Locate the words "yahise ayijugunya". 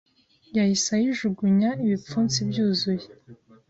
0.55-1.69